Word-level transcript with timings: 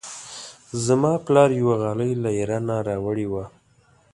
زما 0.85 1.13
پلار 1.25 1.49
یوه 1.61 1.75
غالۍ 1.81 2.11
له 2.23 2.29
ایران 2.37 2.65
راوړې 2.87 3.27
وه. 3.31 3.45